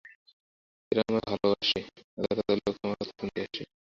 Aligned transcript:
এরা 0.91 1.01
আমায় 1.07 1.25
ভালবাসে, 1.29 1.79
হাজার 2.15 2.35
হাজর 2.39 2.57
লোক 2.59 2.75
আমার 2.77 2.97
কথা 2.99 3.11
শুনিতে 3.11 3.39
আসে। 3.45 3.63